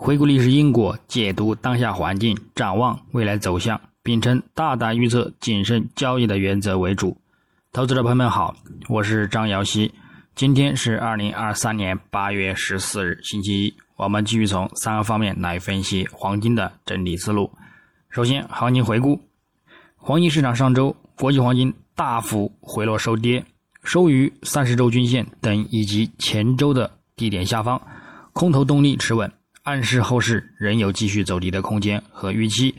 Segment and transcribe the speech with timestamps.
[0.00, 7.20] 回顾历史因果，解读当下环境，展望未来走向，秉承大胆预测、谨慎交易的原则为主。
[7.72, 8.54] 投资者朋友们好，
[8.88, 9.92] 我是张瑶希。
[10.36, 13.74] 今天是二零二三年八月十四日，星期一。
[13.96, 17.50] 我们继续从三个方面来分析黄金的整理思路。
[18.08, 19.20] 首先，行情回顾：
[19.96, 23.44] 黄金市场上周国际黄金大幅回落收跌，
[23.82, 27.82] 收于三十周均线等以及前周的低点下方，
[28.32, 29.30] 空头动力持稳。
[29.68, 32.74] 暗示后市仍有继续走低的空间和预期，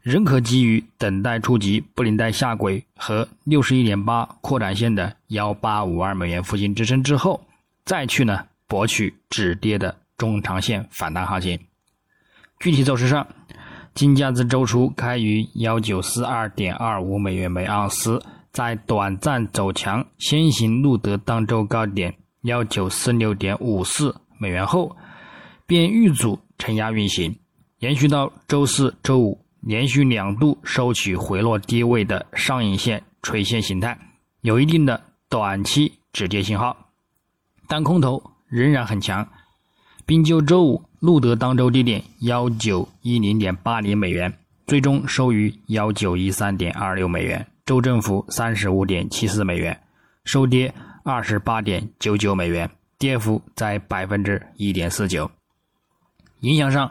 [0.00, 7.44] 仍可基于等待触及布林带下轨和六十一点八扩展线的幺八五二美元附近支撑之后，
[7.84, 11.58] 再去呢博取止跌的中长线反弹行情。
[12.60, 13.26] 具体走势上，
[13.92, 24.96] 金价自周初开于幺九四二点二五美元每盎司，在短暂走强，先行录得当周高点幺九四六点五四美元后。
[25.68, 27.36] 便遇阻承压运行，
[27.80, 33.98] 延续到周四周五，连续两度收取回落低位的上影线垂线形态，
[34.40, 36.74] 有一定的短期止跌信号，
[37.66, 39.28] 但空头仍然很强，
[40.06, 44.32] 并就周五录得当周低点幺九一零点八零美元，
[44.66, 49.78] 最终收于幺九一三点二六美元，周振幅三十五点七四美元，
[50.24, 50.72] 收跌
[51.04, 55.30] 二十八点九九美元，跌幅在百分之一点四九。
[56.40, 56.90] 影响上，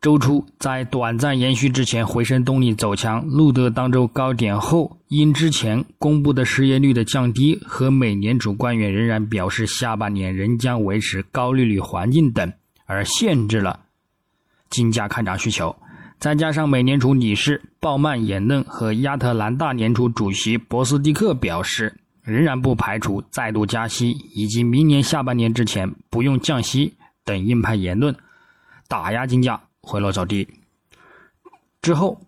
[0.00, 12.52] 周初在短暂延续之前回升动力走强，录得当周高点后，因之前公布的失业率的降低和美联储官员仍然表示下半年仍将维持高利率环境等，
[12.86, 13.80] 而限制了
[14.70, 15.74] 金价看涨需求。
[16.18, 26.94] 再加上美联储理事鲍曼言论和亚特兰大联储主席博斯蒂克表示，仍然不排除再度加息，以及明年下半年之前不用降息
[27.24, 28.14] 等硬派言论。
[28.88, 30.48] 打压金价回落走低，
[31.82, 32.18] 之后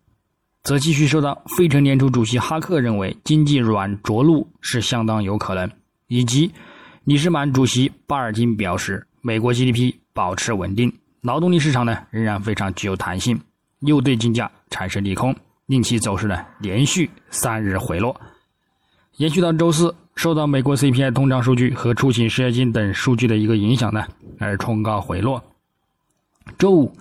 [0.63, 5.71] 则继续受到费城联储主席哈克认为经济软着陆是相当有可能，
[6.07, 6.53] 以及
[7.05, 13.41] 理事满主席巴尔金表示美国 GDP 保持稳定，劳动力市场呢仍然非常具有弹性，
[13.81, 15.35] 又对金价产生利空，
[15.65, 18.21] 令其走势呢连续三日回落，
[19.17, 24.07] 延续到周四，受到美国 CPI 通胀数据和出勤失业金等数据的一个影响呢，
[24.39, 25.43] 而冲高回落。
[26.61, 26.93] 周五，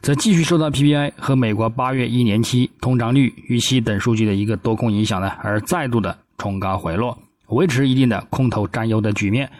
[0.00, 7.18] 则继续受到 PPI 和美国八月一年期通胀率预期等数据的一个多空影响呢，而再度的冲高回落，
[7.48, 9.50] 维持一定的空头占优的局面，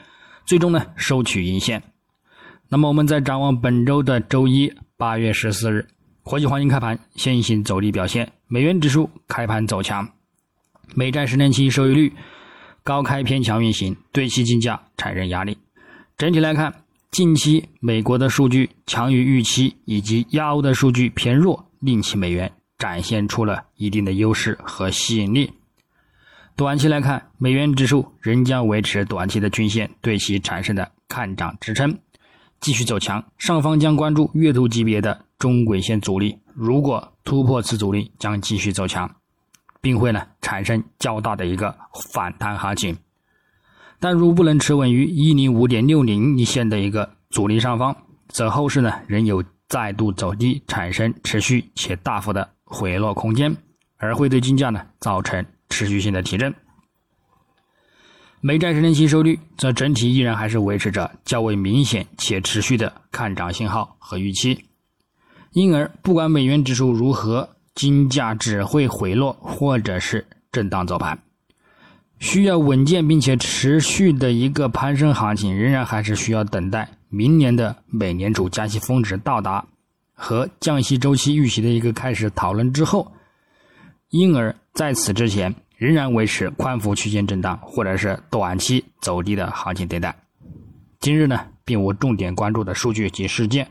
[0.46, 1.82] 最终呢收取阴线。
[2.68, 5.88] 那么我们再展望本周的周一八月十四日，
[6.22, 10.08] 国际黄金开盘先行走低表现，美元指数开盘走强，
[10.94, 12.12] 美债十年期收益率
[12.84, 15.58] 高开偏强运行，对其金价产生压力。
[16.16, 16.72] 整体来看。
[17.10, 25.50] 近期美国的数据强于预期，以及亚欧的数据偏弱，令其美元展现出了一定的优势和吸引力。
[26.54, 31.98] 短期来看，美元指数仍将维持短期的均线对其产生的看涨支撑，
[32.60, 33.24] 继续走强。
[33.38, 39.10] 上方将关注月图级别的中轨线阻力，如果突破此阻力，将继续走强，
[39.80, 41.74] 并会呢产生较大的一个
[42.12, 42.96] 反弹行情。
[44.00, 47.96] 但如不能持稳于一零五点六零一线的一个阻力上方，
[48.28, 53.56] 则后市呢仍有再度走低，产生持续且大幅的回落空间，
[53.96, 56.54] 而会对金价呢造成持续性的提振。
[58.40, 64.64] 美债十年期收益率则整体依然还是维持着较为明显且持续的看涨信号和预期，
[65.50, 71.18] 因而不管美元指数如何，金价只会回落或者是震荡走盘。
[72.18, 79.64] 需要稳健并且持续的一个攀升行情，仍然还是需要等待明年的美联储加息峰值到达
[80.14, 83.12] 和降息周期预期的一个开始讨论之后，
[84.10, 90.14] 因而在此之前仍然维持宽幅区间震荡或者是短期走低的行情对待。
[90.98, 93.68] 今日呢，并无重点关注的数据及事件，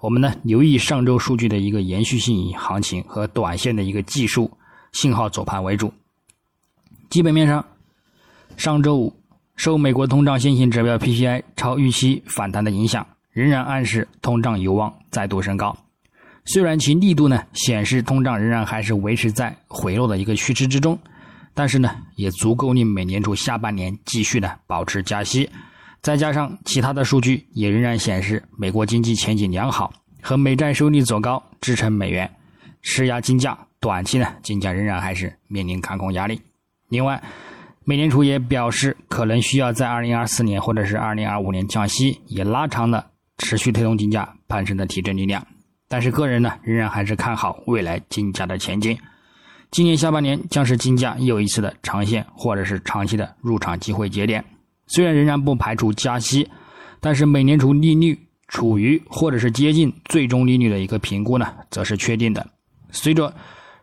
[0.00, 4.50] 我们呢留意上周数据的一个延续性行情和短线的一个技术
[4.92, 5.90] 信号走盘为主，
[7.08, 7.64] 基本面上。
[8.56, 9.14] 上周五，
[9.54, 15.76] 受美国通胀先行指标 PPI 超预期反弹的影响，仍然暗示通胀有望再度升高。
[16.46, 20.98] 虽然其力度呢显示通胀仍然还是维持在回落的一个趋势之中，
[21.52, 25.48] 但是呢也足够令美联储下半年继续呢保持加息。
[26.00, 29.92] 再加上其他的数据也仍然显示美国经济前景良好，
[30.22, 32.30] 和美债收益率走高支撑美元，
[32.80, 33.58] 施压金价。
[33.80, 36.40] 短期呢金价仍然还是面临看空压力。
[36.88, 37.22] 另外。
[37.88, 43.06] 美联储也表示，可能需要在二零二四年或者是二零二五年降息，也拉长了
[43.38, 45.46] 持续推动金价攀升的提振力量。
[45.86, 48.98] 但是个人呢，仍然还是看好未来金价的前景。
[49.70, 54.44] 今年下半年将是金价又一次的长线或者是长期的入场机会节点。
[54.88, 56.48] 虽然仍然不排除加息，
[56.98, 58.18] 但是美联储利率
[58.48, 62.44] 处于或者是接近最终利率的一个评估呢，则是确定的。
[62.90, 63.32] 随着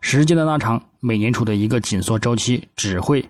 [0.02, 3.24] 时间的拉长，美联储的一个紧缩周期只会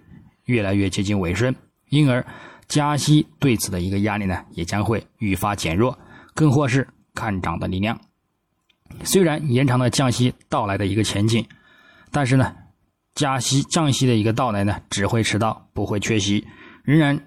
[0.44, 1.55] 越来越接近尾声，
[1.88, 2.25] 因而
[2.69, 5.99] 加息对此的一个压力呢，也将会愈发减弱，
[6.35, 7.99] 更或是看涨的力量。
[9.02, 11.44] 虽然延长了降息到来的一个前景。
[12.17, 12.55] 但是呢，
[13.17, 16.46] 加息降息的一个到来呢，只会迟到，不会缺席，
[16.85, 17.20] 仍然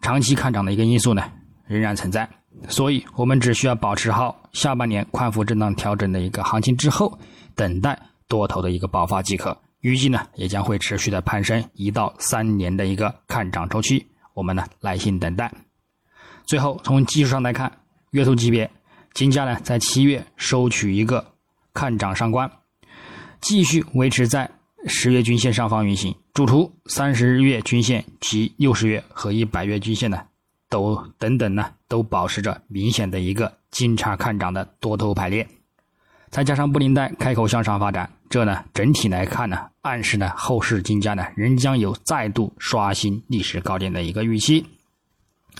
[0.00, 1.32] 长期看涨的一个因素呢，
[1.66, 2.30] 仍然存在。
[2.68, 7.18] 所以，我们只需要保持好下半年宽幅震荡调整的一个行情之后，
[7.56, 7.98] 等待
[8.28, 9.60] 多头的一个爆发即可。
[9.80, 15.50] 预计呢，也将会持续的攀升一到三年的一个看涨周期，我们呢耐心等待。
[16.44, 17.70] 最后，从技术上来看，
[18.10, 18.70] 月图级别
[19.14, 21.24] 金价呢在七月收取一个
[21.72, 22.50] 看涨上关。
[23.40, 24.50] 继续维持在
[24.86, 30.20] 十月均线上方运行，主图三十日月均线及六十月和一百月均线呢，
[30.68, 35.48] 都等等呢，都保持着明显的一个金叉看涨的多头排列，
[36.28, 44.64] 再加上布林带开口向上发展，这呢整体来看呢，暗示呢后市金价呢仍将有再度刷新历史高点的一个预期。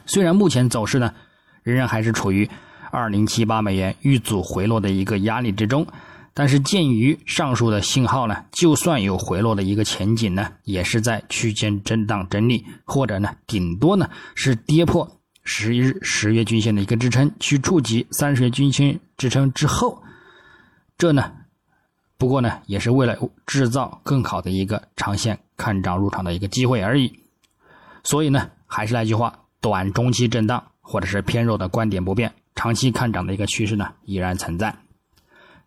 [0.07, 1.13] 虽然目前走势呢
[1.63, 2.49] 仍然还是处于
[2.91, 5.87] 二零七八美元遇阻回落的一个压力之中。
[6.33, 20.01] 但是鉴于上述的信号呢，就算有回落的一个前景呢，也是在区间震荡整理，或者呢，顶多呢是跌破十一日十月均线的一个支撑，去触及三十月均线支撑之后，
[20.97, 21.33] 这呢，
[22.21, 27.11] 不过呢，也是为了制造更好的一个长线看涨入场的一个机会而已。
[28.05, 34.77] 所以呢，还是那句话，短中期震荡或者是偏弱的观点不变，长期看涨的一个趋势呢，依然存在。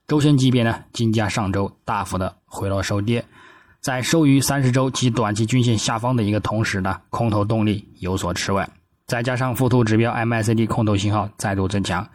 [0.08, 3.26] 周线级别呢，金价上周大幅的回落收跌，
[3.82, 8.70] 在收于三十周及短期均线下方的一个同时呢，空头动力有所迟稳，
[9.08, 12.08] 再加上附图指标 MACD 空头信号再度增强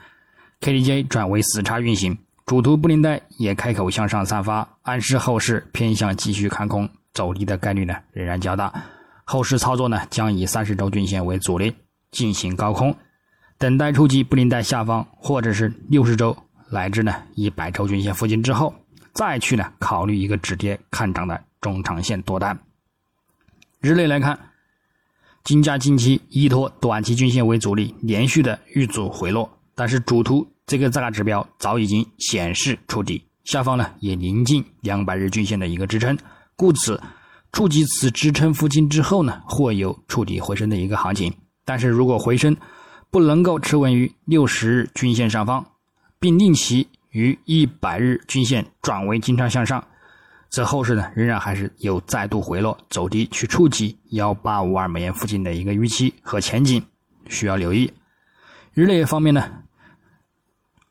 [0.61, 2.17] ，KDJ 转为死叉运行，
[2.48, 8.72] 主图布林带也开口向上散发，暗示后市偏向继续看空走低的概率呢仍然较大，
[9.24, 11.74] 后市操作呢将以三十周均线为阻力
[12.10, 12.96] 进行高空，
[13.58, 16.34] 等待触及布林带下方或者是六十周。
[16.70, 18.74] 乃至呢一百周均线附近之后，
[19.12, 22.58] 再去呢考虑一个止跌看涨的中长线多单。
[23.80, 24.38] 日内来看，
[25.44, 36.17] 金价近期依托短期均线为阻力，连续的遇阻回落，但是主图这个大指标早已经显示触底，下方呢也临近两百日均线的一个支撑，
[36.56, 37.03] 故此
[37.53, 41.32] 触及此支撑附近之后呢，或有触底回升的一个行情。
[41.65, 42.55] 但是如果回升
[43.11, 45.65] 不能够持稳于六十日均线上方，
[46.20, 49.82] 并令其于一百日均线转为金叉向上，
[50.50, 56.85] 则后市呢仍然还是有再度回落走低去触及幺八五二美元附近的一个预期和前景，
[57.31, 57.91] 需要留意。
[58.75, 59.50] 日内方面呢，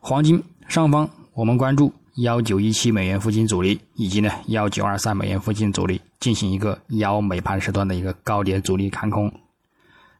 [0.09, 9.29] 黄金上方我们关注幺九一七美元附近阻力，以及呢幺九二三美元附近阻力，进行一个幺美盘时段的一个高点阻力看空。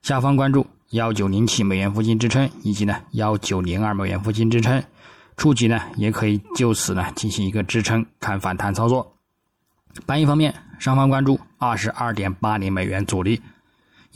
[0.01, 4.83] 下方关注幺九零七美元附近支撑，以及呢幺九零二美元附近支撑。
[5.37, 9.13] 触及呢，也可以就此呢进行一个支撑看反弹操作。
[10.06, 13.41] 白银方面，上方关注二十二点八零美元阻力，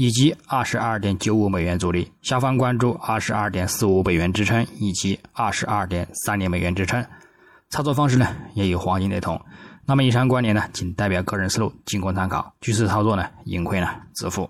[0.01, 7.05] 以及二十二点九五美元阻力；下方关注二十二点四五美元支撑，以及二十二点三零美元支撑。
[7.69, 9.39] 操作方式呢，也与黄金雷同。
[9.85, 12.51] 那么以上观点呢，仅代表个人思路，仅供参考。
[12.61, 14.49] 据此操作呢，盈亏呢自负。